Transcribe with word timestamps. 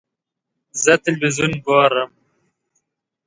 زه 0.83 0.93
تلویزیون 1.03 1.51
ګورم 1.65 2.11